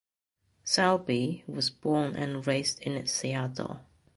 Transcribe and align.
Selby 0.63 1.43
was 1.45 1.69
born 1.69 2.15
and 2.15 2.47
raised 2.47 2.79
in 2.79 3.05
Seattle. 3.05 3.81